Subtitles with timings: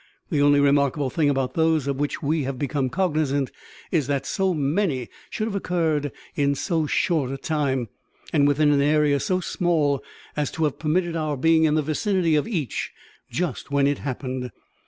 [0.31, 3.51] The only remarkable thing about those of which we have become cognisant
[3.91, 7.87] is that so many should have occurred in so short a time,
[8.33, 10.03] and within an area so small
[10.35, 12.91] as to have permitted of our being in the vicinity of each
[13.29, 14.49] just when it happened.